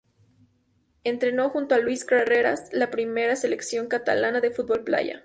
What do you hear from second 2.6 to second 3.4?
la primera